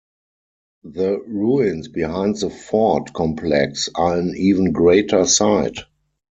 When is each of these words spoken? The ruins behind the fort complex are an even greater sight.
The 0.83 1.19
ruins 1.27 1.87
behind 1.87 2.39
the 2.39 2.49
fort 2.49 3.13
complex 3.13 3.87
are 3.93 4.17
an 4.17 4.33
even 4.35 4.71
greater 4.71 5.27
sight. 5.27 5.77